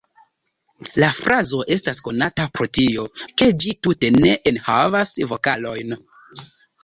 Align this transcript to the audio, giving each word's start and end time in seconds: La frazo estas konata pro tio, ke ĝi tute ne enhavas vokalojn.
La 1.01 1.07
frazo 1.17 1.59
estas 1.75 1.99
konata 2.07 2.47
pro 2.55 2.67
tio, 2.79 3.05
ke 3.41 3.49
ĝi 3.65 3.75
tute 3.87 4.11
ne 4.15 4.33
enhavas 4.53 5.13
vokalojn. 5.35 5.95